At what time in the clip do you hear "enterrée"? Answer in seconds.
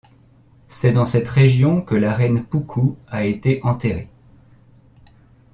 3.61-4.09